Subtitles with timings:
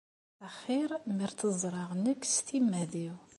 [0.45, 3.15] Axir mer ad t-ẓreɣ nekk s timmad-iw.